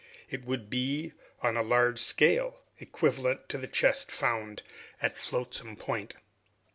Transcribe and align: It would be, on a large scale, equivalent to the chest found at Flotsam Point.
It 0.31 0.43
would 0.45 0.67
be, 0.67 1.13
on 1.43 1.55
a 1.55 1.61
large 1.61 1.99
scale, 2.01 2.57
equivalent 2.79 3.47
to 3.49 3.59
the 3.59 3.67
chest 3.67 4.09
found 4.11 4.63
at 4.99 5.15
Flotsam 5.15 5.75
Point. 5.75 6.15